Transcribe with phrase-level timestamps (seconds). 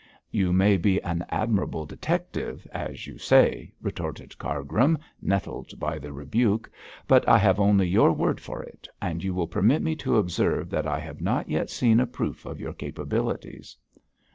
[0.31, 6.71] 'You may be an admirable detective, as you say,' retorted Cargrim, nettled by the rebuke,
[7.07, 10.71] 'but I have only your word for it; and you will permit me to observe
[10.71, 13.77] that I have not yet seen a proof of your capabilities.'